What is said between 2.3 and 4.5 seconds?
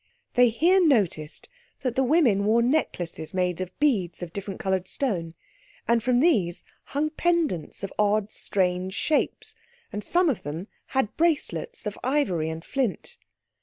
wore necklaces made of beads of